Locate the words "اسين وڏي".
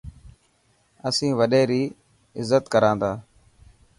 1.07-1.63